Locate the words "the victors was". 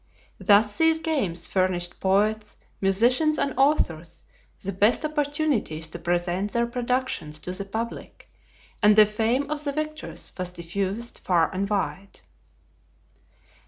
9.63-10.49